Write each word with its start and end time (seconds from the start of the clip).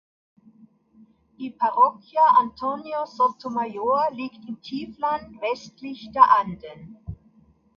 Die 1.37 1.51
Parroquia 1.51 2.23
Antonio 2.39 3.05
Sotomayor 3.05 4.07
liegt 4.13 4.49
im 4.49 4.59
Tiefland 4.59 5.39
westlich 5.41 6.09
der 6.11 6.23
Anden. 6.39 6.97